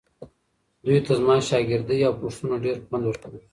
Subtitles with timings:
[0.83, 3.39] دوی ته زما شاګردۍ او پوښتنو ډېر خوند ورکاوو.